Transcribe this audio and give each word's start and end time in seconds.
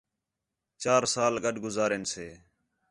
چار 0.83 1.03
سال 1.13 1.33
گڈ 1.45 1.55
گزارین 1.65 2.03
سے 2.13 2.27